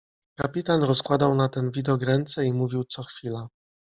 [0.37, 3.47] Kapitan rozkładał na ten widok ręce i mówił co chwila.